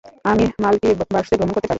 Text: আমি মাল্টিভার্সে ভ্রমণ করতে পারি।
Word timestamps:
আমি 0.25 0.45
মাল্টিভার্সে 0.63 1.35
ভ্রমণ 1.37 1.51
করতে 1.51 1.57
পারি। 1.57 1.69